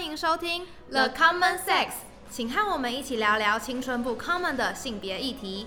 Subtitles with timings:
[0.00, 1.90] 欢迎收听 The Common Sex，
[2.30, 5.66] 请和我们一起聊聊青春不 common 的性别议题。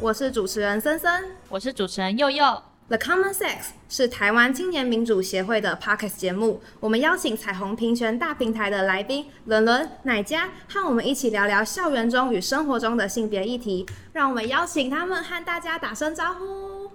[0.00, 2.62] 我是主持人森森，我是主持人佑佑。
[2.90, 13.86] The Common Sex 是台湾青年民主协会的 Podcast 节目，我们邀请彩虹平权大平台的来宾伦伦、奶佳，和我们一起聊聊校园中与生活中的性别议题。
[14.12, 16.90] 让我们邀请他们和大家打声招呼。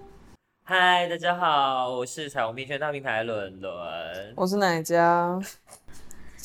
[0.64, 3.72] 嗨，大家好，我是彩虹平权大平台伦伦，
[4.36, 5.40] 我是奶佳。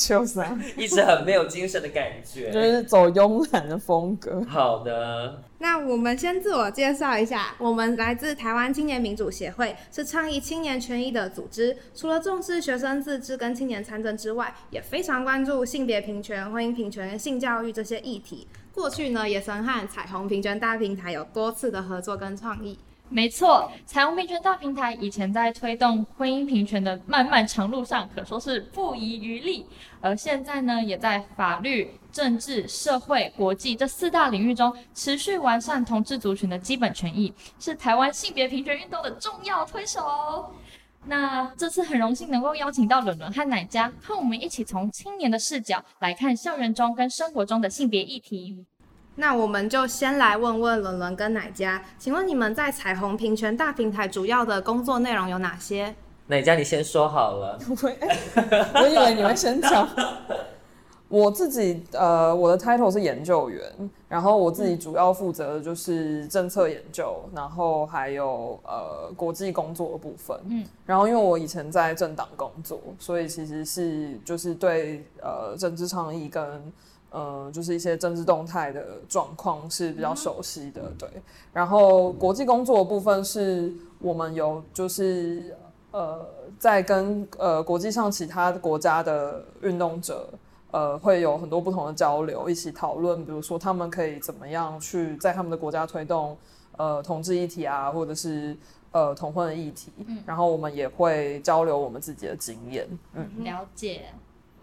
[0.08, 0.40] 就是
[0.76, 4.44] 一直很没有精神的感觉，就是走慵懒的风格。
[4.48, 11.78] 好的，那我们先自我介绍一下，我们来自台湾青年民主协会，是倡议青年权益的组织。
[11.94, 18.48] 除了重视学生自治跟青年参政之外，也非常关注性别平权、婚姻平权、性教育这些议题。
[18.74, 22.80] 过去呢，也曾和彩虹平权大平台有多次的合作跟创意。
[23.14, 29.66] 没错，彩虹平权大平台以前在推动婚姻平权的漫漫长路上，可说是不遗余力。
[30.00, 40.50] 而现在呢，也在法律、政治、社会、国际这四大领域中，持续完善同志族群的基本权益，是台湾性别平权运动的重要推手。
[41.06, 48.66] 那这次很荣幸能够邀请到伦伦和奶佳，和我们一起从青年的视角来看校园中跟生活中的性别议题。
[49.16, 55.94] 那我们就先来问问伦伦跟奶家，请问你们在彩虹平权大平台主要的工作内容有哪些？
[56.28, 57.60] 奶家，你先说好了。
[57.68, 59.88] 我以为你们先讲。
[61.10, 63.62] 我自己呃，我的 title 是研究员，
[64.08, 70.40] 然后我自己主要负责的就是政策研究，然后还有呃国际工作的部分。
[70.48, 76.72] 嗯，然后因为我以前在政党工作，所以其实是就是对呃政治倡议跟。
[77.12, 81.10] 呃，就是一些政治动态的状况是比较熟悉的，对。
[81.52, 85.56] 然后国际工作的部分是我们有，就是
[85.92, 86.26] 呃，
[86.58, 90.30] 在跟呃国际上其他国家的运动者，
[90.72, 96.38] 呃，会有很多不同的交流，一起讨论，比如说他们可以怎么样去在他们的国家推动
[96.78, 98.56] 呃同志议题啊，或者是
[98.94, 99.92] 呃同婚的议题。
[100.08, 100.24] 嗯。
[100.26, 102.88] 然后我们也会交流我们自己的经验。
[103.16, 104.04] 嗯，了解。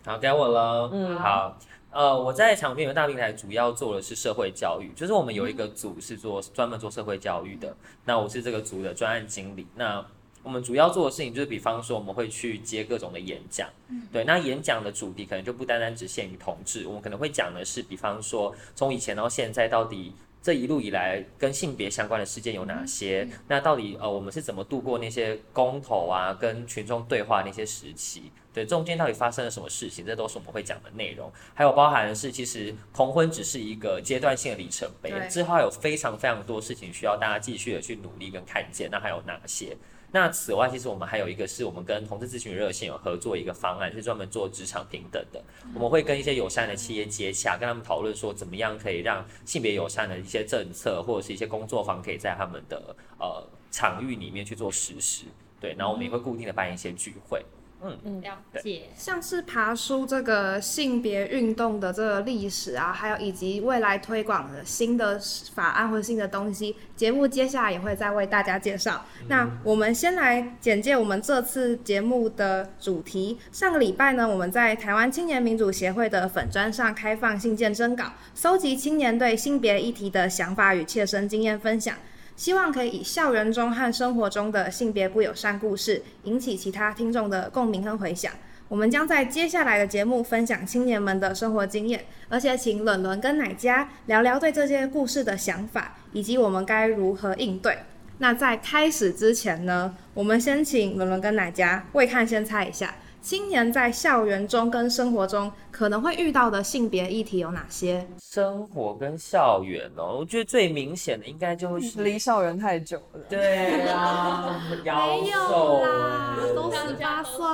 [0.06, 0.88] 好，该我了。
[0.90, 1.54] 嗯，好。
[1.90, 9.66] 呃，我在长平大平台主要做的是社会教育，就是我们有一个组是做专门做社会教育的，那我是这个组的专案经理。
[9.74, 10.04] 那
[10.42, 13.68] 我们主要做的事情就是，比方说我们会去接各种的演讲，
[14.12, 23.28] 对，那演讲的主题可能就不单单只限于同志，我们可能会讲的是，比方说从以前到现在，到底这一路以来跟性别相关的事件有哪些？
[23.48, 28.30] 那到底呃我们是怎么度过那些公投啊，跟群众对话那些时期？
[28.54, 30.04] 对，中间到底发生了什么事情？
[30.06, 31.30] 这都是我们会讲的内容。
[31.54, 38.88] 还有包含的是，其实同婚只是一个阶段性的里程碑，之后有非常非常多事情需要大家继续的去努力跟看见。
[38.90, 39.76] 那还有哪些？
[40.10, 45.42] 那此外，其实我们还有一个是我们跟同志咨询热线有合作一个方案，是专门做职场平等的。
[45.74, 55.26] 我们会跟一些友善的企业接洽，跟他们讨论说，怎么样可以让性别友善的一些政策或者是一些工作坊，可以在他们的呃场域里面去做实施。
[55.60, 57.44] 对，然后我们也会固定的办一些聚会。
[57.80, 58.88] 了解。
[58.96, 65.20] 像是爬书这个性别运动的这个历史啊，还有以及未来推广的新的
[65.54, 69.04] 法案或新的东西，节目接下来也会再为大家介绍。
[69.28, 73.38] 那我们先来简介我们这次节目的主题。
[73.52, 81.94] 上个礼拜呢，我们在台湾青年民主协会的粉砖上开放信件征稿，搜集青年对性别议题的想法与切身经验分享。
[82.38, 88.32] 希望可以以校园中和生活中的性别不友善故事，引起其他听众的共鸣和回响。
[88.68, 97.76] 我们将在接下来的节目分享青年们的生活经验，而且请伦伦跟奶佳聊聊对这些故事的想法，以及我们该如何应对。
[98.18, 102.94] 那在开始之前呢，我们先请伦伦跟奶佳未看先猜一下。
[103.28, 108.08] 青年在校园中跟生活中可能会遇到的性别议题有哪些？
[108.18, 113.20] 生活跟校园哦，我觉得最明显的应该就是离校园太久了。
[113.28, 117.44] 对啊， 没有啦，都十八岁。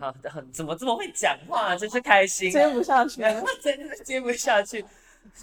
[0.00, 1.76] 好的，怎么这么会讲话？
[1.76, 2.50] 真是开心。
[2.50, 3.22] 接不下去，
[3.62, 4.84] 真的接不下去。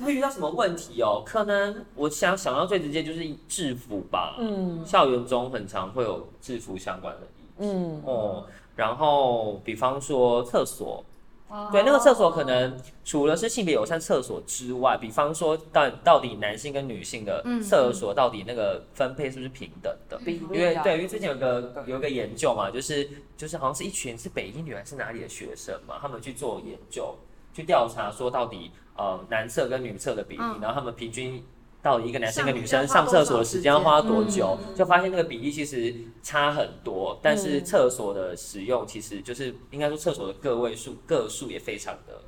[0.03, 1.23] 会遇到什么问题哦？
[1.25, 4.35] 可能我想想到最直接就是制服吧。
[4.37, 7.45] 嗯，校园中很常会有制服相关的议题。
[7.59, 8.45] 嗯哦。
[8.75, 11.03] 然后，比方说厕所，
[11.71, 20.17] 对，那个厕所可能除了是性别友善厕所之外，比方说到到底男性跟女性的厕所到底那个分配是不是平等的？
[20.25, 27.13] 因为对，因为之前有个有一个研究嘛，就是就是好像是一群是北医女还是哪里的学生嘛，他们去做研究，
[27.53, 31.43] 去调查说到底呃男厕跟女厕的比例，然后他们平均
[31.81, 37.19] 到底一个男生跟女生上厕所的时间要花多久，就发现那个比例其实差很多。
[37.21, 42.21] 但是厕所的使用其实就是应该说厕所的个位数个数也非常的。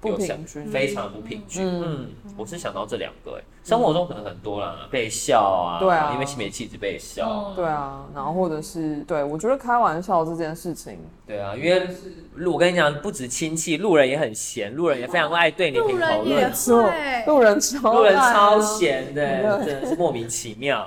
[0.00, 1.66] 不平均，非常不平均。
[1.66, 11.88] 嗯，我是想到这两个，哎，生活中可能很多啦，被笑啊，对啊，因为性别气质被笑，对啊，然后或者是对我觉得开玩笑这件事情，对啊，因为
[12.34, 16.76] 路我跟你讲，不止亲戚，路人也很闲，路人也非常爱对你评头论足，
[17.26, 20.86] 路人超路人超闲的，真的是莫名其妙。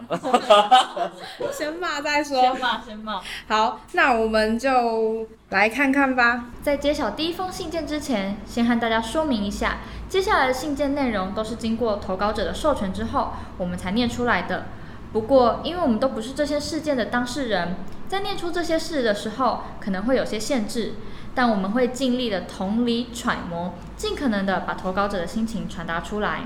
[1.52, 3.20] 先骂再说，先骂先骂。
[3.48, 5.26] 好，那我们就。
[5.50, 6.50] 来看看吧。
[6.62, 9.78] 在揭晓第一封信件之前，先和大家说明一下，
[10.10, 14.68] 接下来的信件内容都是经过投稿者的授权之后，我们才念出来的。
[15.12, 17.76] 不过，因为我们都不是这些事件的当事人，
[18.08, 20.94] 在念出这些事的时候，可能会有些限制，
[21.34, 26.42] 但我们会尽力的同理揣摩，尽可能的把投稿者的心情传达出来。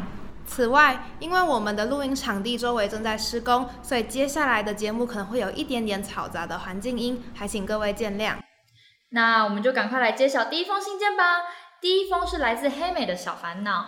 [0.46, 8.36] 此外，因为我们的录音场地周围正在施工，所以接下来的节目可能会有一点点嘈杂的环境音，还请各位见谅。
[9.10, 11.24] 那我们就赶快来揭晓第一封信件吧。
[11.82, 13.84] 第一封是来自黑美的小烦恼。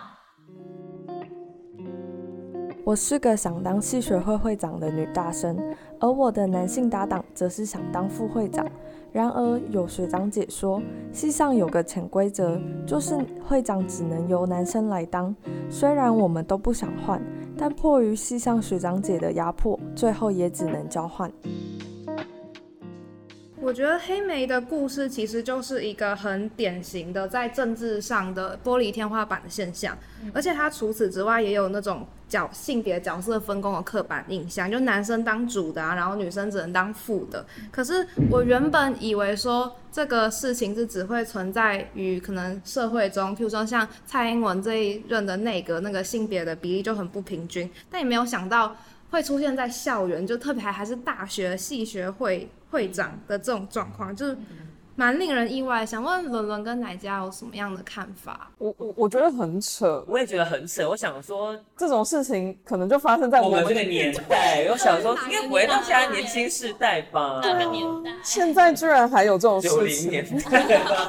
[2.84, 5.56] 我是个想当戏学会会长的女大生，
[6.00, 8.66] 而我的男性搭档则是想当副会长。
[9.12, 10.82] 然而有学长姐说，
[11.12, 15.32] 戏上有个潜规则，就是会长只能由男生来当。
[15.70, 17.22] 虽然我们都不想换，
[17.56, 21.30] 但迫于戏上学长姐的压迫，最后也只能交换。
[23.64, 29.96] 我觉得黑莓的故事其实就是一个很典型的在政治上的玻璃天花板的现象，
[30.34, 37.42] 而且它除此之外也有那种角性别角色分工的刻板印象，就男生当主的啊，然后女生只能当副的。
[37.72, 48.76] 可是我原本以为说这个事情是只会存在于可能社会中，譬如说像蔡英文这一任的内阁那个性别的比例就很不平均，但也没有想到。
[49.14, 54.36] 会出现在校园，就特别还还是大学系学会会长的这种状况，就是
[54.96, 55.86] 蛮令人意外。
[55.86, 58.50] 想问伦伦跟奶家有什么样的看法？
[58.58, 60.88] 我我我觉得很扯，我也觉得很扯。
[60.88, 64.66] 我想说这种事情可能就发生在我们这个年代。
[64.68, 67.40] 我想说应该不会到现在年轻世代吧？
[67.40, 68.10] 哪个年代？
[68.24, 70.10] 现在居然还有这种事情？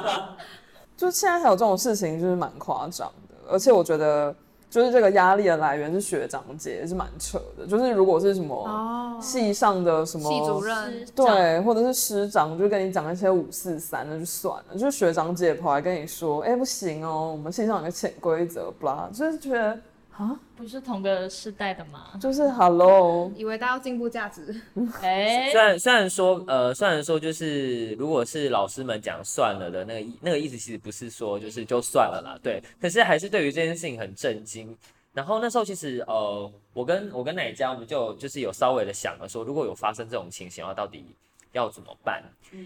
[0.96, 3.34] 就现在还有这种事情，就是蛮夸张的。
[3.50, 4.32] 而且我觉得。
[4.76, 7.66] 就是这个压力的来源是学长姐，也是蛮扯的。
[7.66, 14.76] 就是如果是什么系上的什么系主任，对，或者是师长，就跟你讲一些五四三，那就算了。
[14.76, 19.78] 就是学长姐跑来跟你说，哎，不行哦，我们系上有个潜规则，不啦，就是觉得。
[20.16, 22.12] 啊，不是同个世代的吗？
[22.18, 24.58] 就是 Hello，以为大家要进步价值。
[25.02, 32.62] 哎，虽然虽然说，呃，虽然说就是，如果是老师们讲算了的那个意，那个意思其实不是说就是就算了啦，对。
[32.80, 34.74] 可是还是对于这件事情很震惊。
[35.12, 41.04] 然后那时候其实，呃，我跟我跟奶家我们就就是有稍微的想了说，如果有发生这种情形的话，到底
[41.52, 42.22] 要怎么办？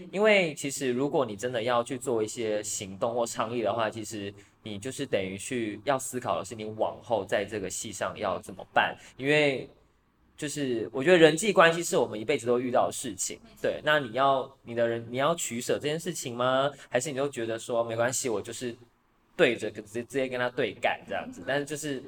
[0.09, 4.33] 因为其实如果你真的要去做一些行动或倡议的话，其实。
[4.63, 8.95] 你就是等于去要思考的是，你往后在这个戏上要怎么办？
[9.17, 9.69] 因为
[10.37, 13.39] 就是我觉得人际关系是我们一辈子都遇到的事情。
[13.61, 16.71] 对，那你要你的人你要取舍这件事情吗？
[16.89, 18.75] 还是你就觉得说没关系，我就是
[19.35, 21.43] 对着直接直接跟他对干这样子？
[21.45, 22.03] 但是就是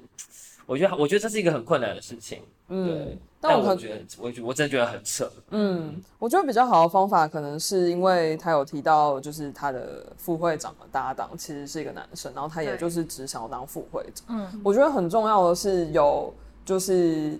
[0.65, 2.41] 我觉得我觉得这是一个很困难的事情。
[2.69, 3.17] 嗯。
[3.45, 5.29] 但我觉得，我我真的觉得很扯。
[5.49, 14.25] 嗯，我觉得比较好的方法，可能是因为他有提到，就是他的副会长的搭档其实是一个男生，然后他也就是只想要当副会长。
[14.29, 16.33] 嗯，我觉得很重要的是有，
[16.63, 17.37] 就是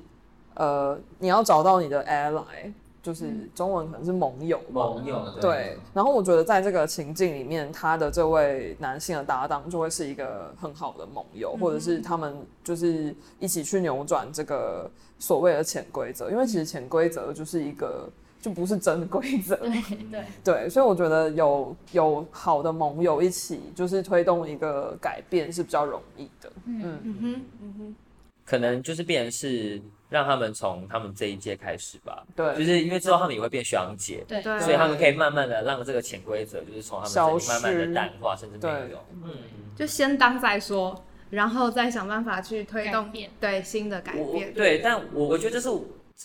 [0.56, 2.74] 呃，你要找到你的 ally。
[3.04, 5.78] 就是中文可能是盟友，盟友对。
[5.94, 12.34] 然后我觉得在这个情境里面，他的这位男性的搭档就会是一个很好的盟友，或者是他们
[12.64, 16.32] 就是一起去扭转这个所谓的潜规则。
[16.32, 18.10] 因为其实潜规则就是一个
[18.42, 20.70] 就不是真规则，对对 对。
[20.70, 26.50] 所以我觉得有有好的盟友一起，就是推动一个改变是比较容易的。
[26.64, 27.96] 嗯嗯哼嗯哼，
[28.46, 29.82] 可能就是变成是。
[30.14, 39.32] 让他们从他们这一届开始吧，对，就是因为之后他们也会变学长姐，对，所以他们可以慢慢的让这个潜规则就是从他们这里慢慢的淡化，甚至没有，嗯，
[39.76, 45.70] 就先当再说，然后再想办法去推动对新的改变，对，但我我觉得这是，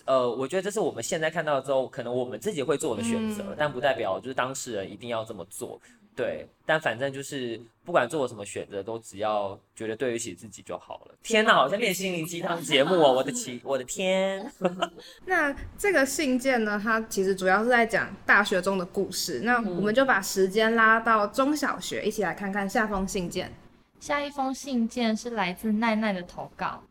[0.04, 5.80] 呃，我觉得这是我们现在看到之后，可能我们自己会做的选择，但不代表就是当事人一定要这么做。
[6.18, 11.14] 对，但反正就是不管做什么选择，都只要觉得对得起自己就好了。
[11.22, 13.12] 天哪，好像练心灵鸡汤节目哦！
[13.12, 14.44] 我的奇，我的天。
[15.26, 16.80] 那这个信件呢？
[16.82, 19.42] 它其实主要是在讲大学中的故事。
[19.44, 23.54] 那我们就把时间拉到中小学，一起来看看下封信件。
[24.00, 26.82] 下一封信件是来自奈奈的投稿。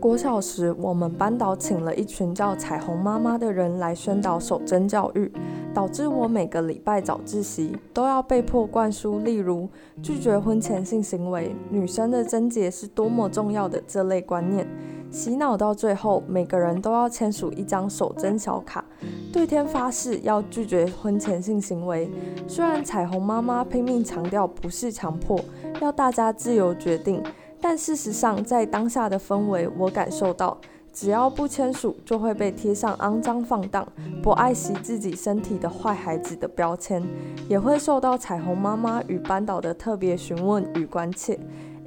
[0.00, 5.30] 国小时，我们班导请了一群叫彩虹妈妈的人来宣导守贞教育，
[5.74, 9.68] 导致我每个礼拜早自习都要被迫灌输，例如
[10.00, 14.64] 拒绝婚前性行为、女生的贞洁是多么重要的这类观念。
[15.10, 18.84] 洗脑到最后，每个人都要签署一张守贞小卡，
[19.32, 22.08] 对天发誓要拒绝婚前性行为。
[22.46, 25.40] 虽然彩虹妈妈拼命强调不是强迫，
[25.80, 27.20] 要大家自由决定。
[27.60, 30.56] 但事实上，在当下的氛围，我感受到，
[30.92, 33.86] 只要不签署，就会被贴上肮脏、放荡、
[34.22, 37.02] 不爱惜自己身体的坏孩子的标签，
[37.48, 41.38] 也会受到彩虹妈妈与班导的特别询问与关切。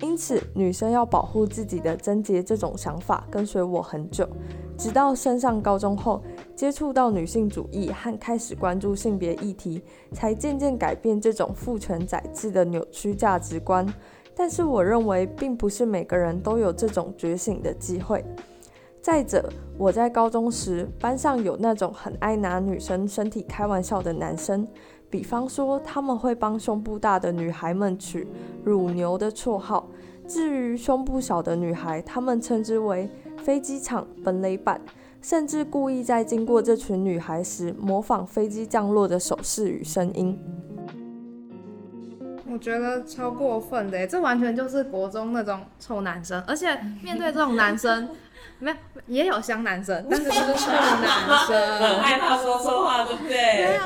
[0.02, 4.28] 因此，女生要保护自己的贞洁这种想法跟随我很久，
[4.76, 6.24] 直到升上高中后，
[6.56, 13.86] 接触到女性主义和开始关注性别议题，才渐渐改变这种父权宰制的扭曲价值观。
[14.36, 18.24] 但是我认为，并不是每个人都有这种觉醒的机会。
[19.02, 24.68] 再者，我在高中时，班上有那种很爱拿女生身体开玩笑的男生，
[25.10, 28.28] 比方说他们会帮胸部大的女孩们取
[28.64, 29.88] “乳牛”的绰号。
[30.28, 33.10] 至于胸部小的女孩，他们称之为
[33.44, 34.80] “飞机场本垒板”，
[35.20, 40.40] 甚至故意在经过这群女孩时，模仿飞机降落的手势与声音。
[42.52, 48.10] 我觉得超过分的，这完全就是国中那种臭男生，而且面对这种男生，
[48.60, 48.78] 没有
[49.08, 53.80] 也有香男生，但是 是臭男生，很害怕说错话，对不对？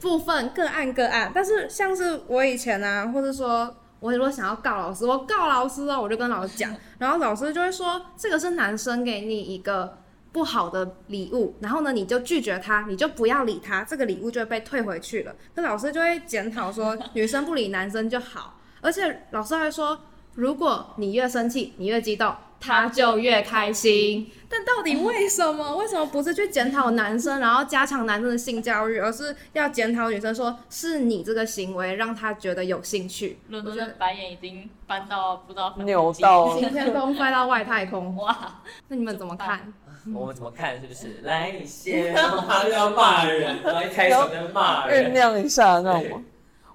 [0.00, 9.99] 部分个案个案，但是像是我以前啊，或者说我如果想要告老师，我告老师哦，我就跟老师讲，然后老师就会说这个是男生给你一个。
[10.32, 15.34] 不好的礼物，然后呢，你就拒绝他，你就不要理他，这个礼物就会被退回去了。
[15.54, 19.98] 那老师就会检讨说，女生不理男生就好，而且老师还说，
[20.34, 24.30] 如果你越生气，你越激动，他就越开心。
[24.48, 25.76] 但到底为什么？
[25.76, 33.38] 为什么不是去检讨男生，然后加强男生的性教育，而是要检讨女生，说是你这个行为让他觉得有兴趣？
[33.48, 38.14] 伦敦的白眼已经翻到不知道扭到今天都飞到外太空。
[38.18, 39.72] 哇，那你们怎么看？
[40.14, 40.80] 我们怎么看？
[40.80, 41.20] 是不是？
[41.24, 46.22] 来，你先，然后他就要骂人，然后一开始在骂人，酝酿一下，那我。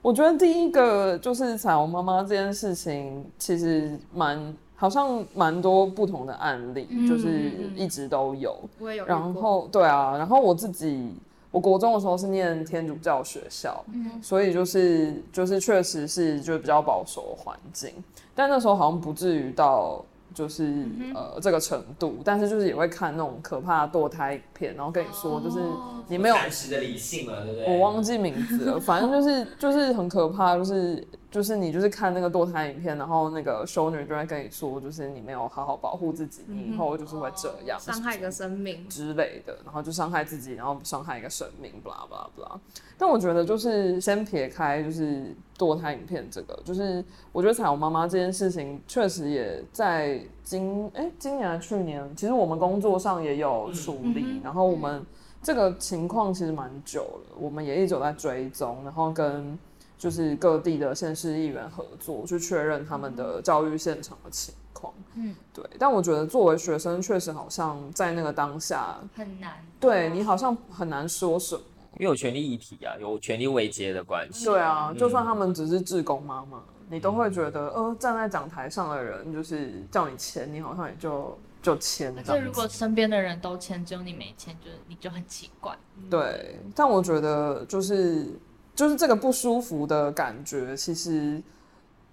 [0.01, 8.55] 我觉得第一个就是彩虹妈妈这件事情，其实蛮好像蛮多不同的案例，就是一直都有。
[8.77, 9.05] 我也有。
[9.07, 11.11] 然后，对啊，然后我自己，
[11.49, 17.91] 我国中的时候是念天主教学校，嗯所以就是就是确实是就比较保守环境，
[18.35, 20.05] 但那时候好像不至于到。
[20.35, 25.59] 就是呃这个程度，但是就是也会看那种可怕堕胎片，然后跟你说就是
[26.07, 27.73] 你没有暂时的理性了，对不对？
[27.73, 31.03] 我忘记名字了，反正就是就是很可怕，就是
[31.35, 38.87] 就是你就是看那个堕胎影片，然后那个修女就会跟你说，就是你没有好好保护自己，你以后就是会这样，伤害一个生命。
[38.87, 42.57] 之类的，然后就伤害自己，然后伤害一个生命，blah blah blah。
[42.97, 55.05] 但我觉得就是先撇开就是堕胎影片这个，就是我觉得彩虹妈妈这件事情确实也在今哎今年去年，其实我们工作上也有处理，然后我们
[55.43, 59.59] 这个情况其实蛮久了，我们也一直在追踪，然后跟
[59.97, 64.93] 就是各地的县市议员合作去确认他们的教育现场的情况。
[65.15, 65.63] 嗯，对。
[65.79, 71.61] 但我觉得作为学生，确实好像在那个当下很难，对你好像很难说什么。
[71.97, 74.43] 因为有权利议题啊，有权利未接的关系。
[74.43, 82.13] 对啊，就算他们只是志工妈妈，你都会觉得，呃，站在讲台上的人就是叫你签，你好像也就就签。
[82.21, 85.73] 这如果身边的人都签，只有你没签，就是你就很奇怪。
[86.09, 88.27] 对，但我觉得就是
[88.75, 91.41] 就是这个不舒服的感觉，其实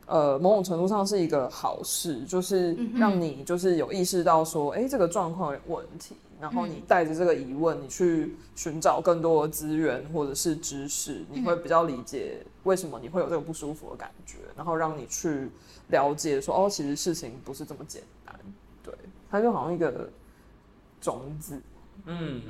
[0.07, 6.17] 呃某种程度上是一个好事，就是让你就是有意识到说，哎，这个状况有问题。
[6.41, 15.49] 然后你带着这个疑问，你去寻找更多的资源或者是知识，你会比较理解为什么你会有这个不舒服的感觉，然后让你去
[15.91, 18.35] 了解说，哦，其实事情不是这么简单。
[18.83, 18.93] 对，
[19.31, 20.11] 它就好像一个
[21.01, 21.61] 种子。
[22.07, 22.43] 嗯，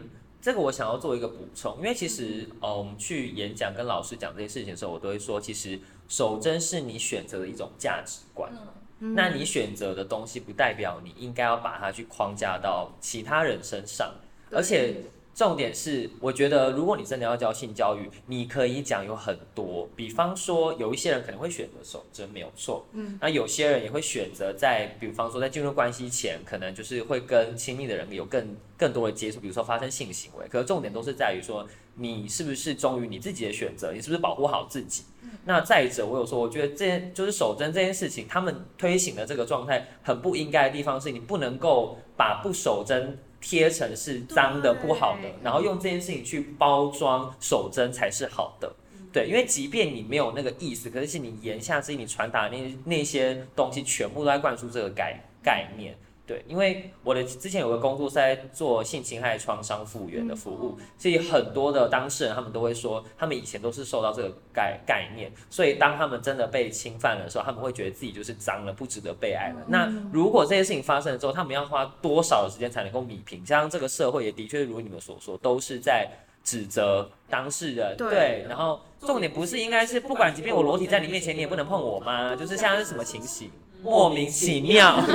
[0.43, 8.53] 这个我想要做一个补充，因为其实呃，我们去演讲跟老师讲这些事情的时候，我都会说，其实守贞是你选择的一种价值观。
[8.99, 14.13] 那你选择的东西不代表你应该要把它去框架到其他人身上，
[14.51, 14.97] 而且
[15.35, 30.47] 重点是，我觉得如果你真的要教性教育，你可以讲有很多，比方说有一些人可能会选择守贞，没有错，嗯，那有些人也会选择在，比方说在进入关系前，可能就是会跟亲密的人有更更多的接触，比如说发生性行为。
[30.49, 35.05] 可是重点都是在于说，你是不是忠于你自己的选择，你是不是保护好自己？
[35.47, 43.17] 那再者，我有说，我觉得这件就是守贞这件事情，他们推行的这个状态很不应该的地方，是你不能够把不守贞。
[43.43, 48.73] 贴成是脏的、不好的，然后用这件事情去包装守贞才是好的，
[49.13, 55.95] 对，因为即便你没有那个意思，可是你言下之意，你传达那那些东西，全部都在灌输这个概概念。
[56.33, 69.57] 对，因为我的之前有个工作是在做性侵害创伤复原的服务，所以很多的当事人他们都会说，他们以前都是受到这个概概念，所以当他们真的被侵犯的时候，他们会觉得自己就是脏了，不值得被爱了。
[69.69, 73.45] 那如果这些事情发生了之后，他们要花多少的时间才能够弥平？
[73.45, 76.09] 加上这个社会也的确如你们所说，都是在
[76.43, 77.95] 指责当事人。
[77.99, 82.35] 对，然后重点不是应该是不管即便我裸体在你面前，你也不能碰我吗？
[82.35, 83.51] 就是现在是什么情形？
[83.83, 84.97] 莫名其妙，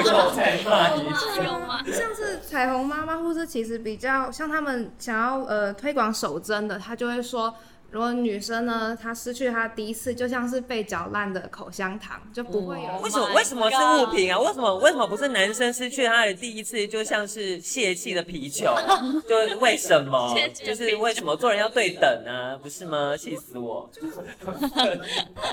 [1.86, 7.54] 像是彩虹妈妈，或是其实比较像他们想要呃推广手针的，他就会说。
[7.90, 13.00] 如果女生呢，她失去她第一次，就像是被嚼烂的口香糖，就不会有。
[13.02, 13.34] 为什么？
[13.34, 14.38] 为什么是物品啊？
[14.38, 14.76] 为什么？
[14.80, 18.76] 为什么不是男生失去他的第一次，就像是泄气的皮球？
[19.28, 20.36] 就为什么？
[20.54, 22.58] 就是为什么做人要对等呢？
[22.62, 23.16] 不是吗？
[23.16, 23.90] 气死我！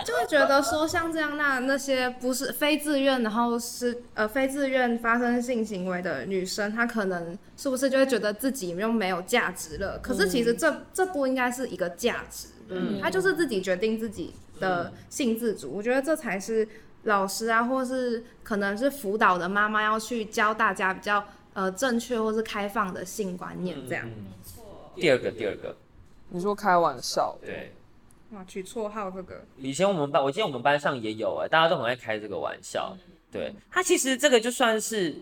[0.05, 9.97] 就会觉得说，像这样那那些不是非自愿，然后是呃非自愿发生性行为的女生，她可能是不是就会觉得自己又没有价值了？
[10.03, 12.24] 可是其实这这不应该是一个价。
[12.69, 16.67] 嗯，他就是自己决定自己的性自主，我觉得这才是
[17.03, 24.07] 老师啊，或是可能是辅导的妈妈要去教大家比较呃正确或是开放的性观念这样。
[24.07, 24.65] 没错。
[24.97, 25.77] 第二个，第二个，
[26.31, 27.37] 你说开玩笑？
[27.45, 27.73] 对。
[28.31, 32.97] 哇，取绰号这个，以前我们班，我记得我们班上也有哎，大家都很爱开这个玩笑。
[33.31, 35.15] 对他其实这个就算是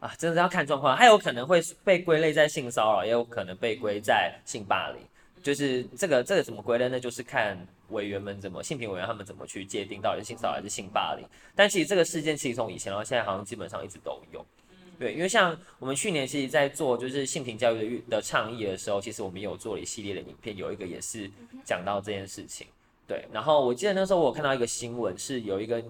[0.00, 4.98] 啊，真的要看状况，他有可能会被归类在性骚扰，也有可能被归在性霸凌。
[5.42, 7.00] 就是这个这个怎么归类呢？
[7.00, 7.58] 就是看
[7.88, 11.26] 委员们怎么性评委员他们怎么去界定到底是性骚扰还是性霸凌。
[11.54, 14.44] 但其实这个事件其实从以前到现在好像基本上一直都有。
[14.98, 21.28] 对，因为像我们去年其实在做就是性平教育的的倡议的时候，其实我们有做了一系列的影片，有一个也是
[21.64, 22.68] 讲到这件事情。
[23.08, 25.82] 对，然后我记得那时候我看到一个新闻，是有一个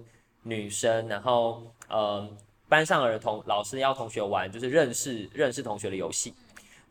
[0.45, 2.27] 女生，然后呃
[2.71, 6.33] 班上儿童老师要同学玩就是认识认识同学的游戏。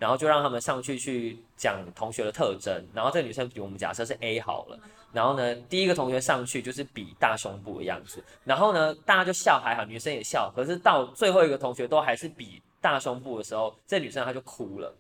[0.02, 4.80] 然后就让他们上去去讲同学的特征，然后这个女生比我们假设是 A 好了，
[5.14, 14.92] 然后呢，第一个同学上去就是比大胸部的样子，然后呢，大家就笑还好，女生也笑，可是到最后一个同学都还是比大胸部的时候，这女生她就哭了，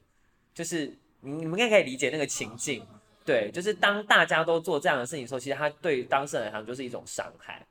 [0.53, 2.85] 就是你你们应该可以理解那个情境，
[3.25, 7.65] 对，就是当大家都做这样的事情的时候，其实她对当事人来讲就是一种伤害，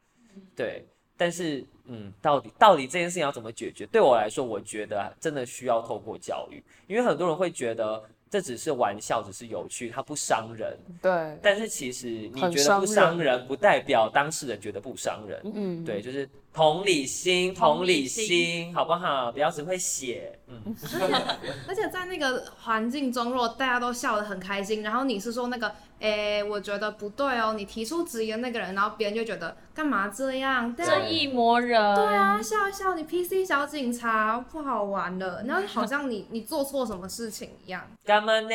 [0.57, 0.85] 对。
[1.21, 3.85] 但是，嗯，到底到底这件事情要怎么解决？
[3.93, 10.75] 对我来说，我觉得真的需要透过教育，因为很多人会觉得这只是玩笑，只是有趣，它不伤人。
[11.03, 11.39] 对。
[11.43, 15.39] 但是其实你觉得不伤人，不代表当事人觉得不伤人。
[15.45, 15.85] 嗯。
[15.85, 19.31] 对，就是同理心，同理心，好不好？
[19.33, 20.39] 不要只会写。
[20.49, 20.75] 嗯。
[21.69, 25.73] 而且在那个环境中，如果大家都笑得很开心，然后你是说那个。
[26.01, 27.53] 哎，我觉得不对哦。
[27.55, 30.75] 你提出质疑的那个人，然后别人就觉得干嘛这样？
[30.75, 31.79] 正义魔人。
[31.95, 37.87] 对啊，笑一笑，你 PC 小警察不好玩了，然后 好像你你做错什么事情一样。
[38.03, 38.49] 干嘛呢？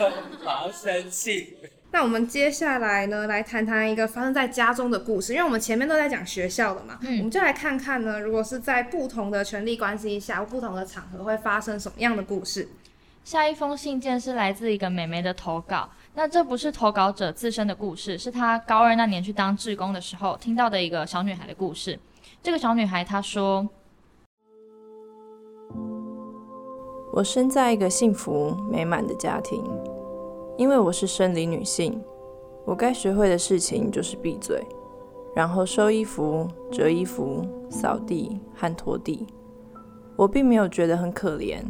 [0.42, 1.58] 好生气。
[1.92, 12.68] 那我们接下来呢，来谈谈一个发生在家中的故事，因为我们前面都在讲学校的嘛，我们就来看看呢，如果是在不同的权力关系下，不同的场合会发生什么样的故事。
[13.24, 15.88] 下一封信件是来自一个美眉的投稿。
[16.14, 21.98] 那这不是投稿者自身的故事，是她高二那年去当志工的时候听到的一个小女孩的故事。
[22.42, 23.68] 这个小女孩她说
[27.12, 29.62] ：“我生在一个幸福美满的家庭，
[30.60, 31.98] 因为我是生理女性，
[32.66, 34.62] 我该学会的事情就是闭嘴，
[35.34, 39.26] 然后收衣服、折衣服、扫地和拖地。
[40.16, 41.62] 我并没有觉得很可怜，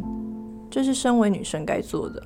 [0.69, 2.21] 这是身为女生该做的。”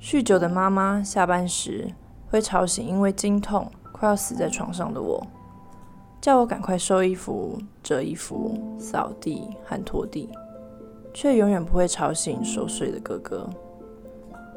[0.00, 1.92] 酗酒的妈妈下班时
[2.30, 5.22] 会吵醒因为经痛快要死在床上的我，
[6.18, 10.30] 叫我赶快收衣服、折衣服、扫地和拖地，
[11.12, 13.46] 却永远不会吵醒熟睡的哥哥，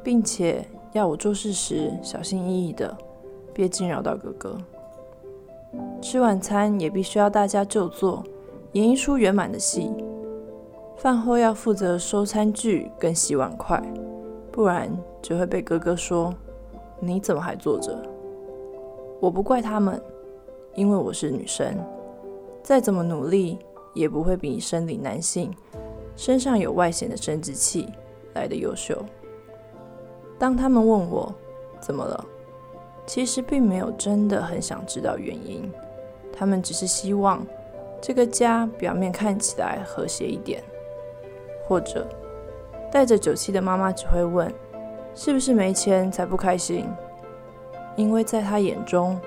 [0.03, 2.95] 并且要我做事时小心翼翼的，
[3.53, 4.57] 别惊扰到哥哥。
[6.01, 8.23] 吃晚餐也必须要大家就坐，
[8.73, 9.91] 演一出圆满的戏，
[10.97, 13.81] 饭后要负责收餐具跟洗碗筷，
[14.51, 16.33] 不然只会被哥哥说
[16.99, 17.97] ：“你怎么还坐着？”
[19.19, 19.99] 我不怪他们，
[20.75, 21.75] 因为我是女生，
[22.61, 23.57] 再怎么努力
[23.93, 25.51] 也不会比生理男性
[26.15, 27.87] 身上有外显的生殖器
[28.35, 29.01] 来的优秀。
[30.39, 31.33] 当他们问我
[31.79, 32.25] 怎么了，
[33.05, 35.71] 其实并没有真的很想知道原因，
[36.31, 37.45] 他们只是希望
[38.01, 40.61] 这个家表面看起来和谐一点，
[41.67, 42.07] 或者
[42.91, 44.53] 带着酒气的妈妈只会问：
[45.15, 46.85] 是不是没钱才不开心？
[47.95, 49.19] 因为在他眼中，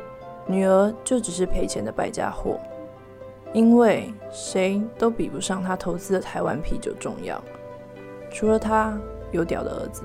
[0.47, 2.59] 女儿就只是赔钱的败家货，
[3.53, 7.43] 因为谁都比不上他投资的台湾啤酒重要，
[8.31, 8.99] 除了他
[9.31, 10.03] 有屌的儿子。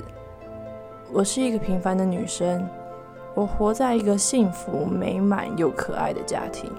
[1.13, 2.65] 我是一个平凡的女生。
[3.35, 6.71] 我活在一个幸福、美满又可爱的家庭。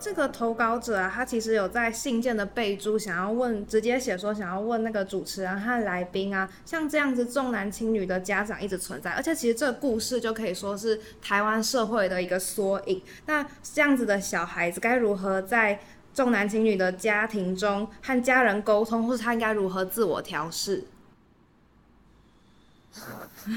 [0.00, 13.00] 这个投稿者啊，他其实有在信件的备注，想要问，直接写说想要问那个主持人和来宾啊，像这样子重男轻女的家长一直存在，而且其实这个故事就可以说是台湾社会的一个缩影。
[13.26, 15.78] 那这样子的小孩子该如何在
[16.14, 20.84] 重男轻女的家庭中和家人沟通，或是他应该如何自我调试？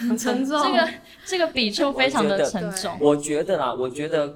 [0.08, 0.90] 很 沉重，这个
[1.26, 2.98] 这个笔触非常的沉重。
[3.02, 4.34] 我觉得啦，我觉得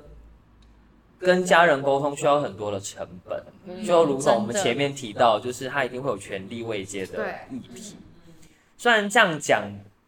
[1.17, 3.41] 跟家人沟通需要很多的成本，
[3.85, 7.95] 就如同我们前面提到，就是他一定会有权力位阶的议题。
[8.77, 9.63] 虽然这样讲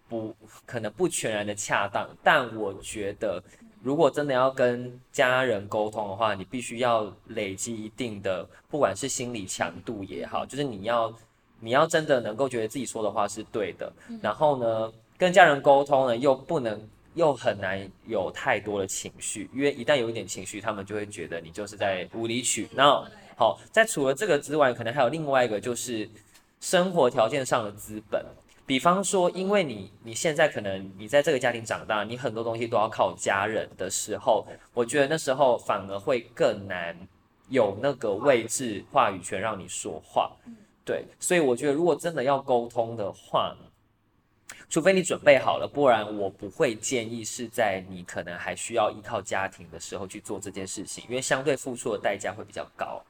[0.10, 3.42] 不可能不全然的恰当，但我觉得
[3.84, 11.14] 如果真的要跟家人沟通的话，你必须要累积一定的，不管是心理强度也好，就是你要。
[11.64, 23.08] 你要真的能够觉得自己说的话是对的，然后呢，跟家人沟通呢，又不能又很难有太多的情绪，因为一旦有一点情绪，他们就会觉得你就是在无理取闹。
[23.36, 26.10] 好，在除了这个之外，可能还有另外一个就是
[26.60, 28.26] 生活条件上的资本，
[28.66, 36.96] 比方说，因为你你现在可能你在这个家庭长大，你很多东西都要靠家人的时候，我觉得那时候反而会更难
[37.50, 40.32] 有那个位置话语权让你说话。
[40.86, 43.56] 对，所以我觉得如果真的要沟通的话，
[44.70, 53.04] 除非你准备好了，不然我不会建议是在你可能还需要依靠家庭的时候去做这件事情，因为相对付出的代价会比较高。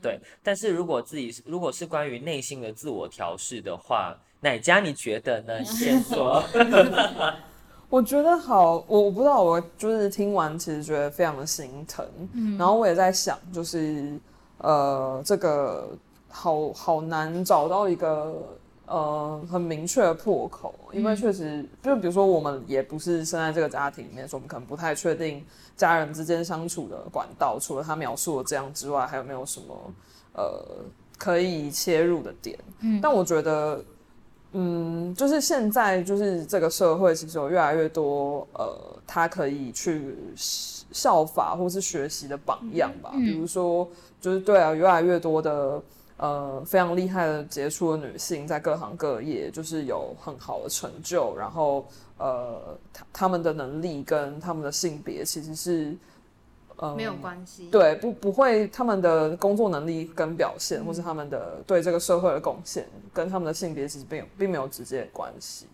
[0.00, 5.64] 对，但是如果自己如果是关于内心的自我调试的话，哪家你觉得呢？
[5.64, 6.44] 先说。
[7.88, 14.18] 我觉得好，我我不知道，我就是听完其实觉得非常的心疼，嗯然后我也在想，就是
[14.58, 15.88] 呃这个。
[16.34, 18.42] 好好难找到一个
[18.86, 25.44] 呃很明确的破口，因为确实就比如说我们也不是生在这个家庭里面，所以我们可能不太确定
[25.76, 29.76] 家人之间相处的管道，除了他描述的这样之外，还有没有什么
[30.32, 30.64] 呃
[31.18, 32.58] 可以切入的点？
[32.80, 33.84] 嗯，但我觉得，
[34.52, 43.88] 嗯，就是现在就是这个社会其实有越来越多呃，他可以去效法或是学习的榜样吧，比如说
[44.20, 45.82] 就是对啊，越来越多的。
[46.18, 51.84] 呃，非常厉害的杰出的女性，在各行各业就是有很好的成就，然后
[52.16, 55.96] 呃，她她们的能力跟她们的性别其实是
[56.82, 65.66] 呃没有关系，对，不不会，他们的工作能力跟表现，或是他们的对这个社会的贡献，跟他们的性别其实并并没有直接的关系。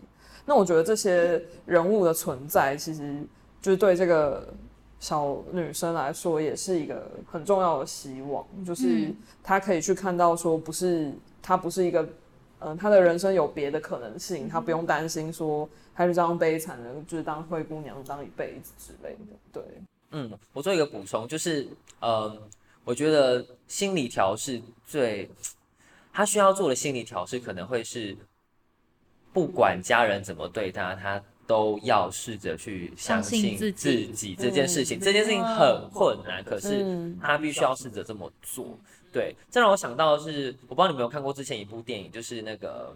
[0.44, 3.22] 那我觉得这些人物的存在，其实
[3.60, 4.46] 就是对这个。
[5.00, 12.08] 小女生来说，也是一个很重要的希望，就是她可以去看到，说不是她不是一个，
[12.58, 19.36] 嗯，她的人生有别的可能性，她不用担心说她是这样悲惨的，就是当灰姑娘当一辈子之类的。
[19.52, 19.62] 对，
[20.10, 21.68] 嗯，我做一个补充，就是，
[22.00, 22.36] 呃，
[22.84, 25.28] 我觉得心理调试最，
[26.12, 28.16] 他需要做的心理调试可能会是，
[29.32, 31.22] 不管家人怎么对他，他。
[31.48, 36.84] 都要试着去相信自己这件事情，这件事情很困难，可是
[37.22, 38.78] 他必须要试着这么做。
[39.10, 42.94] 对，这让我想到的是，我不知道你有没有看过之前一部电影，就是那个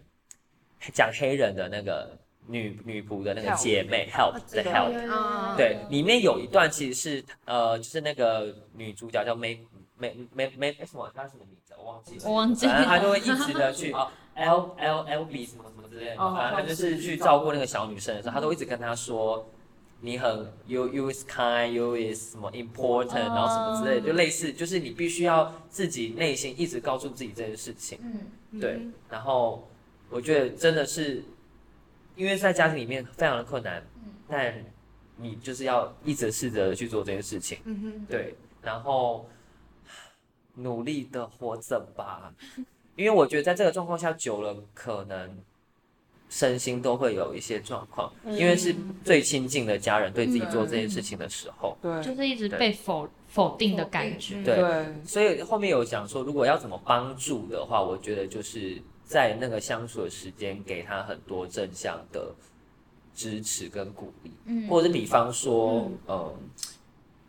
[0.93, 2.15] 讲黑人的那个
[2.47, 9.59] 女女仆的那个姐妹 Help 的 Help，对，里面有一段其实是呃，就是那个女主角叫 May
[10.01, 11.75] May May May 什么，她什么名字？
[11.79, 13.95] 我忘记了，我忘记了，她就会一直的去
[14.35, 16.17] L L L B 什么什么之类的。
[16.17, 19.47] 反正她就是去照顾那个小女生的时候，她都一直跟她说
[20.01, 27.99] ：“你很 you you is kind you is 什么 important，然后什么之类，就类似，就是你必须要自己内心一直告诉自己这件事情。”
[28.53, 28.81] 嗯，对。
[29.11, 29.69] 然后
[30.11, 31.23] 我觉得真的是，
[32.17, 33.83] 因为在家庭里面非常的困难，
[34.29, 34.55] 但
[35.17, 37.59] 你就是要一直试着去做这件事情。
[37.65, 38.35] 嗯哼，对。
[38.61, 39.29] 然后
[40.55, 42.33] 努力的活着吧，
[42.97, 45.39] 因为我觉得在这个状况下久了，可能
[46.29, 54.43] 身心都会有一些状况，因为是最亲近的家人对自己做这件事情的时候，对，就是一直被否否定的感觉。
[54.43, 54.57] 对。
[54.57, 62.35] 对，所以后面有讲说，如果要怎么帮助的话，我觉得就是在那个相处的时间，给他很多正向的
[63.15, 64.69] 支持跟鼓励，嗯。
[64.69, 66.35] 或者是比方说，嗯，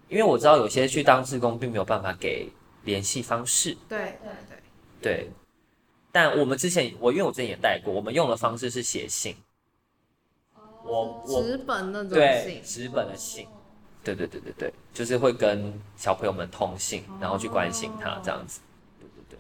[0.08, 2.50] 因为我知道有些去当志工并没有办法给
[2.84, 3.98] 联系方式，对。
[4.00, 4.32] 对。
[5.02, 5.30] 对，对，
[6.12, 9.36] 但我们之前我因为我之前也带过，我们用的方式是写信，
[10.84, 13.48] 我我纸本那种对信，纸本的信，
[14.02, 18.62] 对对对对对，就是会跟小朋友们通信，然后去关心他这样子。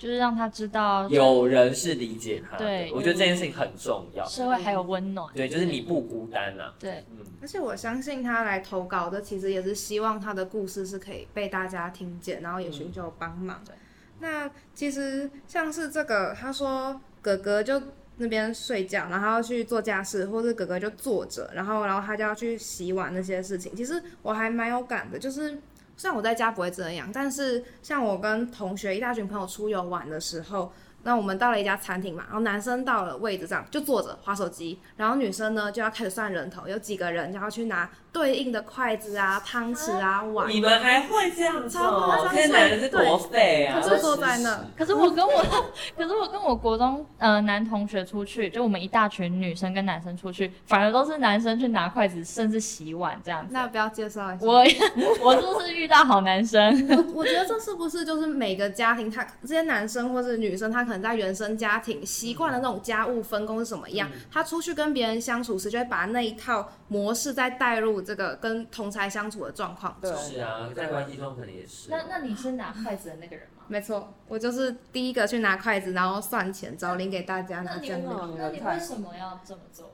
[0.03, 4.25] 就是让他知道有人是理解他的，对我觉得这件事情很重要。
[4.25, 5.33] 社会还有温暖。
[5.33, 6.73] 对，就是你不孤单啊。
[6.77, 13.61] 对，嗯，而且我相信他来投稿的，其实也是希望他的故事是可以被大家听见，然后也寻求帮忙。
[13.65, 13.73] 对
[14.19, 17.81] 那其实像是这个，他说哥哥就
[18.17, 23.73] 那边睡觉，然后要去做家事，或者哥哥就坐着，然后然后他就要去洗碗那些事情。
[23.73, 25.57] 其实我还蛮有感的，就是
[25.97, 30.71] 虽然我在家不会这样，但是像我跟同学一大群朋友出游玩的时候。
[31.05, 40.47] 那我们到了一家餐厅嘛，然后男生到了位置上就坐着划手机，然后女生呢就要开始算人头，有几个人，然后去拿对应的筷子啊、汤匙啊、碗。
[40.49, 42.21] 你们还会这样子超夸哦？
[42.25, 43.81] 张这些男人是多废啊！
[43.81, 45.43] 就坐在那，可是我跟我，
[45.97, 53.49] 可是我跟我国中呃男同学出去，就我们一大群女生跟男生出去，反而都是男生去拿筷子，甚至洗碗这样子。
[53.51, 54.45] 那不要介绍一下。
[54.45, 54.63] 我
[55.25, 70.11] 我就是遇到好男生，我我觉得这是不是就是每个家庭他这些男生或是女生，他可能在原生家庭习惯了那种家务分工是什么样，他出去跟别人相处时，就会把那一套模式再带入这个跟同才相处的状况中。
[70.11, 71.89] 对是啊，在关系中可能也是。
[71.89, 73.63] 那那你是拿筷子的那个人吗？
[73.67, 78.35] 没错，我就是第一个去拿筷子，然后算钱找零给大家拿那你这样的。
[78.37, 79.91] 那你为什么要这么做？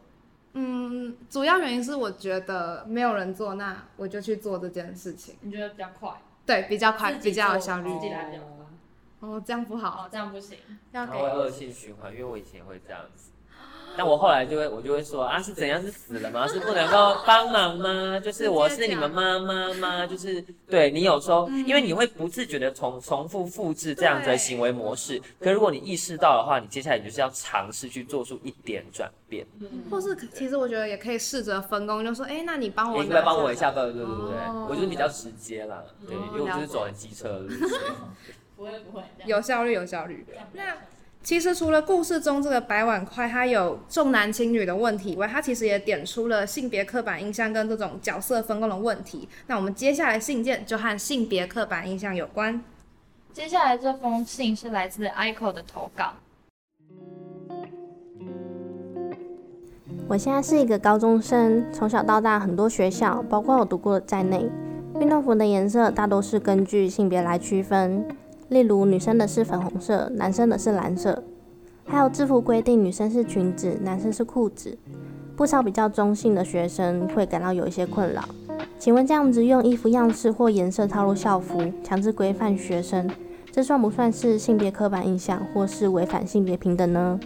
[0.53, 7.99] 嗯，主要原因是我觉得没有人做，那我就去做这件事情，你觉得比较快，对，比较快，比较有做效率自。
[8.01, 8.65] 己来比较快。
[9.19, 10.57] 哦，这样不好，哦，这样不行。
[10.91, 13.29] 要给恶性循环，因为我以前会这样子。
[13.97, 16.47] 但我后来就会，我就会说啊，是怎样是死了吗？
[16.49, 18.19] 是不能够帮忙吗？
[18.23, 20.05] 就是我是你们妈妈吗？
[20.07, 25.21] 就是对你有时候，因为你会不自觉的重重复复制这样子的行为模式。
[25.39, 29.45] 可如果你意识到的话，你接下来就是要尝试去做出一点转变。
[29.91, 37.67] 或是其实我觉得也可以试着分工，就说，哎、那你帮我来帮我一下下，对对对对对哦，我就是比较直接啦，对，因为我就是走很机车的路线。
[38.55, 40.25] 不会不会，有效率，有效率。
[40.51, 40.75] 那
[41.21, 49.27] 其实除了故事中这个白碗筷它有重男轻女的问题以外，它其实也点出了性别刻板印象跟这种角色分工的问题。
[49.47, 52.61] 那我们接下来信件就和性别刻板印象有关。
[53.33, 56.13] 接下来这封信是来自 ICO 的投稿。
[60.07, 64.49] 我现在是一个高中生，从小到大很多学校，包括我读过的在内，
[64.99, 68.03] 运动服的颜色大多是根据性别来区分，
[68.49, 71.23] 例如女生的是粉红色，男生的是蓝色，
[71.85, 74.77] 还有制服规定女生是裙子，男生是裤子。
[75.35, 78.27] 不少比较中性的学生会感到有一些困扰。
[78.77, 83.09] 请问这样子用衣服样式或颜色套入校服，强制规范学生，
[83.51, 87.19] 这算不算是性别刻板印象，或是违反性别平等呢？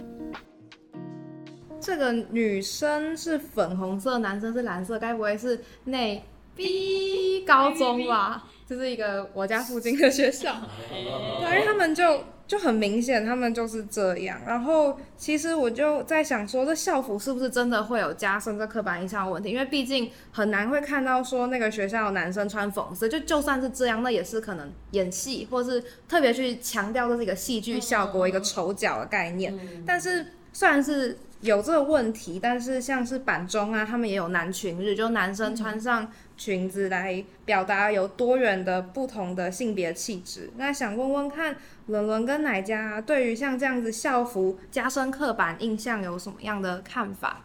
[1.80, 6.22] 这个女生是粉红色，男生是蓝色，该不会是内
[6.54, 8.44] B 高中吧？
[8.66, 10.54] 这是一个我家附近的学校，
[10.88, 14.40] 对，因为他们就就很明显，他们就是这样。
[14.46, 19.50] 然后其实我就在想说，这校服是不是真的会有加深这刻板印象的问题？
[19.50, 29.54] 因为毕竟很难会看到说那个学校有男生穿粉色，就就算是这样，那也是可能演戏，或是特别去强调这是一个戏剧效果、一个丑角的概念。
[29.86, 40.50] 但是虽然是有这个问题，但是像是板中啊，他们也有男裙日，就男生穿上裙子来表达有多元的不同的性别气质。
[40.56, 41.54] 那想问问看，
[41.88, 47.44] 伦伦跟奶家、对于像这样子校服加深刻板印象有什么样的看法？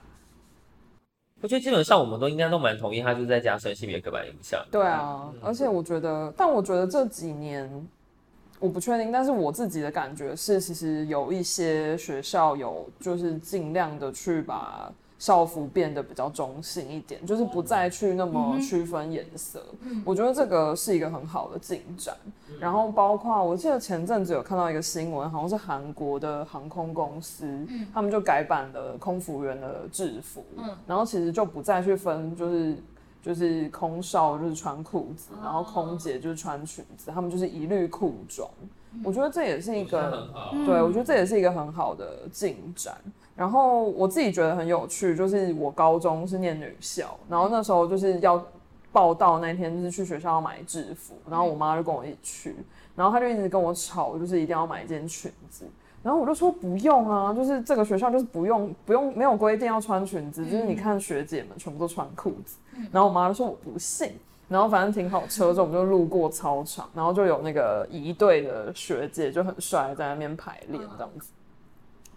[1.42, 4.66] 我觉得基本上我们都应该都蛮同意，他就是在加深性别刻板印象。
[4.72, 7.70] 对啊，而且我觉得，但我觉得这几年
[8.60, 19.64] 我不确定，但是我自己的感觉是，其实有一些学校有就是尽量的去把校服变得比较中性一点，就是不再去那么区分颜色。
[20.04, 22.16] 我觉得这个是一个很好的进展。
[22.60, 27.48] 然后包括我记得前阵子有看到一个新闻，好像是韩国的航空公司，
[27.94, 30.44] 他们就改版了空服员的制服，
[30.86, 32.76] 然后其实就不再去分就是。
[33.22, 38.50] 就是空少就是穿裤子，然后空姐就是穿裙子，他们就是一律裤装。
[39.04, 40.28] 我觉得这也是一个，
[40.66, 42.96] 对我觉得这也是一个很好的进展。
[43.36, 48.44] 然后我自己觉得很有趣，就是我高中是念女校，然后那时候就是要
[48.92, 52.56] 报到那天，就是去学校要买制服，然后我妈就跟我一起去，
[52.96, 55.66] 然后她就一直跟我吵，就是一定要买一件裙子。
[56.02, 62.58] 然后我就说不用啊，就是这个学校就是不用不用没有规定要穿裙子，就是你看学姐们全部都穿裤子。
[62.92, 64.14] 然后我妈就说我不信，
[64.48, 71.32] 然后反正停好车之后，我们就路过操场，然后就有那个一队的学姐就很帅在那边排练这样子。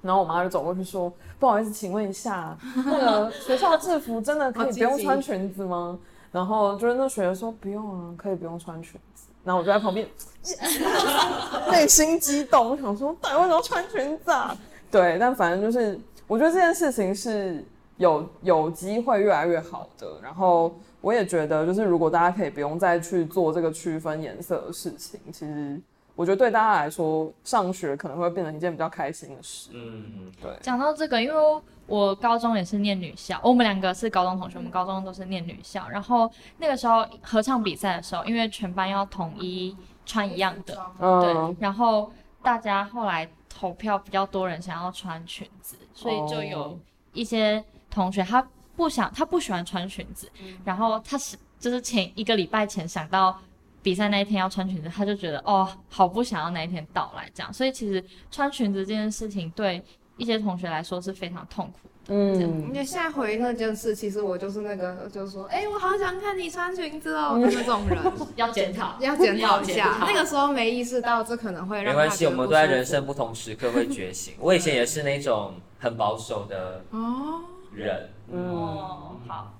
[0.01, 5.99] 然后我妈就走过去说：“不好意思，请问一下，那个 学校制服真的可以不用穿裙子吗？”
[6.33, 10.07] 然后就是那学姐说：“不用啊，可以不用穿裙子。”然后我就在旁边，
[11.71, 14.57] 内心激动，我想说，到底为什么要穿裙子啊？
[14.91, 17.65] 对，但反正就是，我觉得这件事情是
[17.97, 20.21] 有有机会越来越好的。
[20.23, 25.81] 然后我也觉得，就是如果大家可以不用再去做这个区分颜色的事情，其实
[26.15, 29.71] 我觉得对大家来说，上学可能会变成一件比较开心的事。
[29.73, 35.87] 嗯，对，讲到这个，因为我高中也是念女校，我们两个是高中同学，我们高中都是念女校。
[35.91, 39.77] 然后那个时候合唱比赛的时候，因为全班要统一
[40.07, 42.11] 穿一样的，对嗯，，然后
[42.43, 46.79] 大家后来投票比较多人想要穿裙子，所以就有哦
[47.13, 48.43] 一些同学他
[48.75, 50.33] 不想，他不喜欢穿裙子，
[50.65, 53.39] 然后他是就是前一个礼拜前想到
[53.83, 59.85] 比赛那一天要穿裙子，他就觉得哦，好不想要那一天到来这样，所以其实穿裙子这件事情对
[60.17, 61.91] 一些同学来说是非常痛苦的。
[62.09, 62.35] 嗯
[62.69, 67.99] 因，为现在回忆那件事，其实我就是那个，就是说，哎、我好想看你穿裙子哦，的那种人，
[68.35, 69.99] 要检讨，要检讨一下。
[70.01, 74.35] 那个时候没意识到，这可能会让没关系，我们都在人生不同时刻会觉醒。
[74.41, 79.55] 我以前也是那种很保守的哦，人，嗯，哦，好，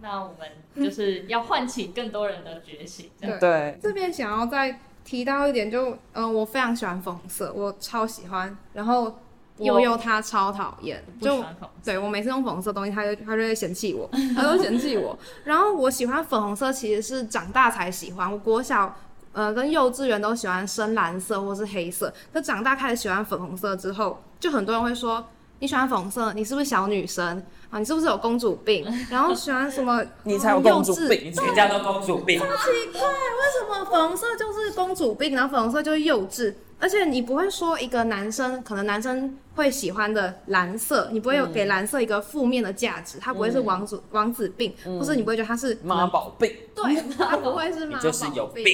[0.00, 3.10] 那我们就是要唤起更多人的觉醒。
[3.40, 8.56] 对，这边想要再提到一点，就嗯、我非常喜欢粉红色，我超喜欢。
[8.72, 9.18] 然后
[9.58, 11.44] 悠悠他超讨厌，就
[11.84, 15.16] 对我每次用粉红色东西，他就他就会嫌弃我，他都嫌弃我。
[15.44, 18.30] 然后我喜欢粉红色，其实是长大才喜欢。
[18.30, 18.96] 我国小
[19.32, 25.24] 呃跟幼稚园都喜欢深蓝色或是黑色，可长大开始喜欢粉红色之后，就很多人会说
[25.60, 27.78] 你喜欢粉红色，你是不是小女生啊？
[27.78, 28.86] 你是不是有公主病？
[29.10, 30.04] 然后喜欢什么？
[30.22, 32.38] 你才有公主稚病你全家都公主病。
[32.38, 36.54] 奇怪，为什么粉红色就是公主病，然后粉红色就是幼稚？
[36.78, 48.66] 而且你不会说一个男生，可能男生会喜欢的蓝色，你不会有给蓝色一个负面的价值，它不会是王子、王子病，或是你不会觉得他是妈宝病，对，他不会是 妈就是有病，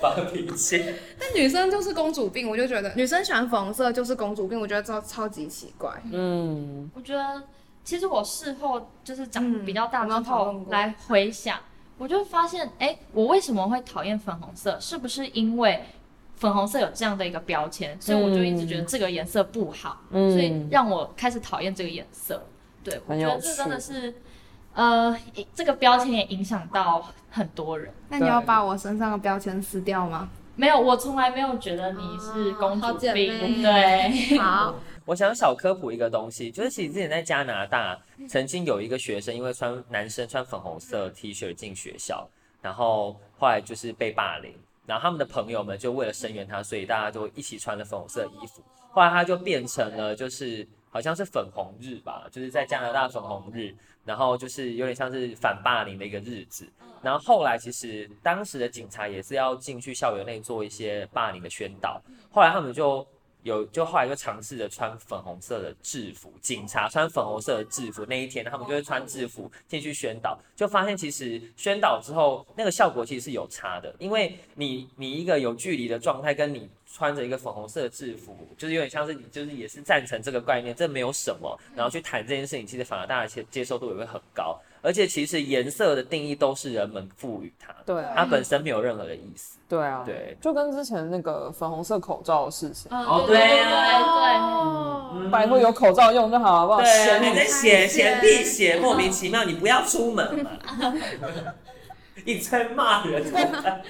[0.00, 0.84] 发脾气。
[1.18, 5.90] 但女生就是公主病，我就觉得女生喜欢粉红色就是公主病，我觉得超超级奇怪。
[6.12, 7.42] 嗯，我觉得
[7.84, 11.58] 其实我事后就是长嗯比较大之后来回想，
[11.98, 14.78] 我就发现，哎，我为什么会讨厌粉红色？
[14.80, 15.84] 是不是因为
[16.36, 22.42] 粉红色有这样的一个标签，所以我就一直觉得这个颜色不好，嗯所以让我开始讨厌这个颜色。
[22.82, 24.14] 对，我觉得这真的是，
[24.74, 25.16] 呃，
[25.54, 27.92] 这个标签也影响到很多人。
[28.08, 30.28] 那你要把我身上的标签撕掉吗？
[30.56, 34.38] 没有，我从来没有觉得你是公主病，对。
[34.38, 34.74] 好，
[35.06, 42.26] 我想小科普一个东西，就是其实之前在加拿大，曾经有一个学生因为穿男生穿粉红色 T 恤进学校，
[42.62, 44.54] 然后后来就是被霸凌，
[44.86, 48.62] 然后他们的朋友们就为了声援他，所以大家就一起穿了粉红色衣服。
[48.92, 53.74] 后来他就变成了就是好像是粉红日吧，就是在加拿大粉红日，
[54.06, 56.66] 然后就是有点像是反霸凌的一个日子。
[57.02, 63.06] 然后后来其实当时的警察也是要进去校园内做一些霸凌的宣导，后来他们就
[63.44, 90.36] 有就后来就尝试着穿粉红色的制服，警察穿粉红色的制服那一天，他们就会穿制服进去宣导，就发现其实宣导之后那个效果其实是有差的，因为你你一个有距离的状态，跟你穿着一个粉红色的制服，就是有点像是你就是也是赞成这个概念，这没有什么，然后去谈这件事情，其实反而大家接接受度也会很高，而且其实颜色的定义都是人们赋予它的，对啊，它本身没有任何的意思，对啊，对。
[90.42, 93.60] 就跟之前那个粉红色口罩的事情，哦对对。
[93.60, 93.70] 啊
[94.20, 96.80] 对哦，拜托有口罩用就好，好不好？
[96.82, 100.50] 对，嫌你还在写写必写，莫名其妙，你不要出门嘛，
[102.26, 103.24] 一直在骂人。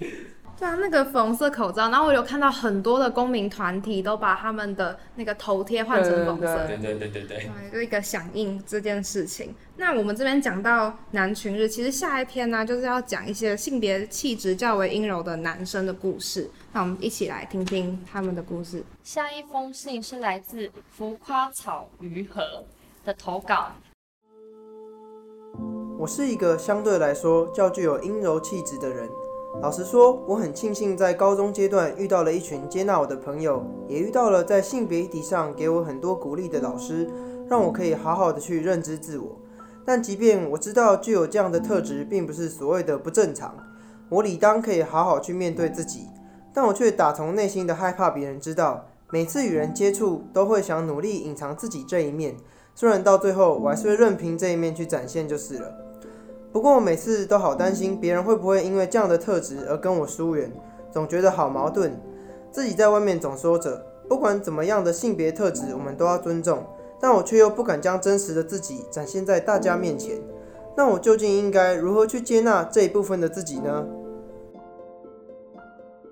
[0.58, 9.54] 对啊，那个粉红色口罩，然后我有看到很多的公民团体都把他们的那个头贴换成粉红色，对对对对对，对，就一个响应这件事情。
[9.76, 16.50] 那我们这边讲到男群日，其实下一篇呢就是要讲一些性别气质较为阴柔的男生的故事。
[16.72, 18.82] 那我们一起来听听他们的故事。
[19.02, 22.64] 下一封信是来自浮夸草鱼河
[23.04, 23.72] 的投稿。
[25.98, 29.06] 我是一个相对来说较具有阴柔气质的人，
[29.62, 37.10] 老实说，我很庆幸在高中阶段遇到了一群接纳我的朋友，也遇到了在性别议题上给我很多鼓励的老师，
[37.48, 39.40] 让我可以好好的去认知自我。
[39.84, 43.56] 但即便我知道具有这样的特质并不是所谓的不正常，
[44.10, 46.06] 我理当可以好好去面对自己，
[46.52, 48.86] 但我却打从内心的害怕别人知道。
[49.10, 52.36] 每次与人接触，都会想努力隐藏自己这一面，
[52.74, 55.85] 虽然到最后我还是会任凭这一面去展现就是了。
[56.52, 60.50] 不过我每次都好担心别人会不会因为这样的特质而跟我疏远，
[60.90, 62.00] 总觉得好矛盾。
[62.50, 66.64] 自己在外面总说着，不管怎么样的性别特质，我们都要尊重，
[66.98, 70.18] 但我却又不敢将真实的自己展现在大家面前。
[70.74, 73.86] 那我究竟应该如何去接纳这一部分的自己呢？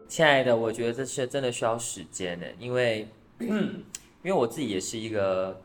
[0.07, 3.09] 亲爱的，我觉得这是真的需要时间的，因为
[3.39, 3.85] 因
[4.25, 5.59] 为我自己也是一个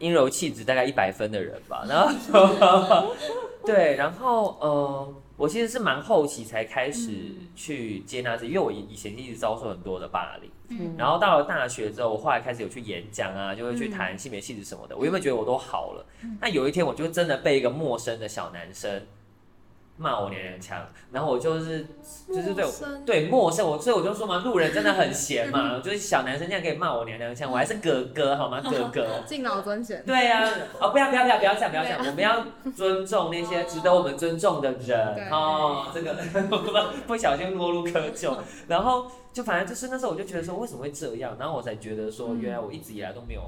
[0.00, 3.14] 阴柔气质大概一百分的人吧， 然后
[3.64, 7.10] 对，然后呃，我其实是蛮后期才开始
[7.54, 16.04] 去接纳自己，因为我以以前一直遭受很多的霸凌，嗯，然后到了大学之后，我后来开始有去演讲啊，就会去谈性别气质什么的，我原本觉得我都好了，
[16.40, 19.02] 那有一天我就真的被一个陌生的小男生。
[20.00, 20.82] 骂我娘娘腔，
[21.12, 21.86] 然后我就是
[22.26, 22.64] 就是对
[23.04, 28.62] 对陌生我，所以我就说嘛，路人真的很闲嘛， 就是小男生这样可以骂我娘娘腔，我还是哥哥好吗？
[28.62, 30.02] 哥哥 敬老尊贤。
[30.06, 30.48] 对呀，
[30.80, 32.42] 哦不要不要不要不要这样不要这样，我们要
[32.74, 35.88] 尊重那些值得我们尊重的人哦。
[35.92, 36.16] 这个
[37.06, 38.38] 不小心落入窠臼，
[38.68, 43.42] 然后就反正就是那时候我就觉得说为什么会这样，然后我才觉得说原来我一直以来都没有。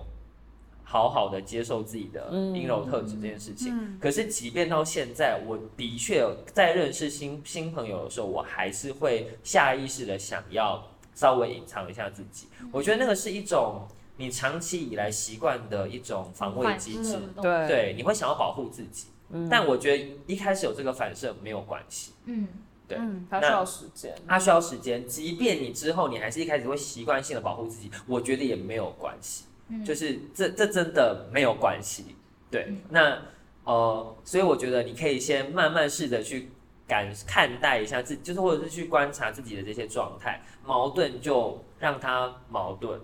[0.92, 6.22] 好好的接受自己的阴柔特质这件事情，可是即便到现在，我的确
[6.52, 12.48] 在认识新新朋友的时候，我还是会下意识的想要稍微隐藏一下自己。
[12.70, 13.88] 我觉得那个是一种
[14.18, 17.66] 你长期以来习惯的一种防卫机制，对。
[17.66, 19.06] 对，你会想要保护自己。
[19.50, 22.46] 但我觉得一开始有这个反射没有关系，嗯，
[22.86, 22.98] 对，
[23.30, 25.06] 它需要时间，它需要时间。
[25.06, 29.44] 即便你之后你还是一开始会习惯性的保护自己，我觉得也没有关系。
[29.84, 32.14] 就是这这真的没有关系，
[32.50, 33.18] 对，那
[33.64, 36.50] 呃，所以我觉得你可以先慢慢试着去
[36.86, 43.00] 感看待一下自，就是或者是去观察自己的这些状态，矛盾就让它矛盾，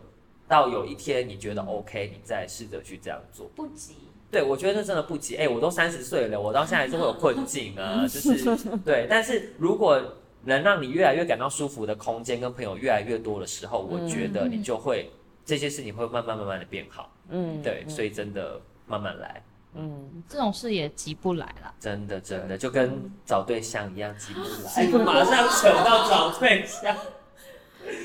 [0.47, 3.95] 到有一天你觉得 OK，你再试着去这样做，不急。
[4.31, 5.37] 对，我觉得真的不急。
[5.37, 9.07] 哎，我都三十岁了，我到现在还是会有困境啊，就是 对。
[9.09, 10.01] 但是如果
[10.45, 15.11] 能让你越来越感到舒服的空间跟朋友越来越多的时候，我觉得你就会。
[15.49, 19.43] 这些事情会慢慢慢慢的变好，嗯，对，所以真的慢慢来，
[19.73, 26.95] 嗯，这种事也急不来了，真的真的就跟找对象一样急不来， 马上扯到找对象，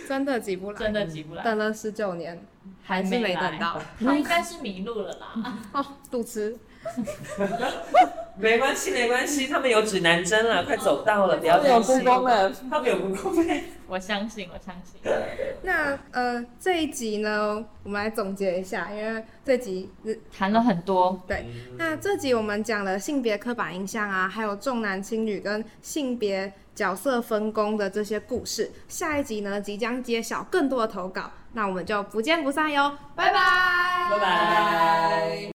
[0.07, 2.47] 真的急不来，真的急不来，等了十九年
[2.81, 6.57] 还是没等到， 他应该是迷路了啦，哦，肚子。
[8.35, 12.03] 没关系，没关系，他们有指南针了，快走到了，不要担心。
[12.03, 13.53] 他们有不公的，
[13.87, 14.99] 我相信，我相信。
[15.61, 19.91] 那呃，这一集呢，我们来总结一下，因为这集
[20.35, 21.21] 谈了很多。
[21.27, 21.45] 对，
[21.77, 28.71] 那这集我们讲了性别刻板印象啊，还有重男轻女跟性别角色分工的这些故事。
[28.87, 35.43] 下一集呢，即将揭晓更多的投稿，那我们就不见不散哟，拜拜，拜拜。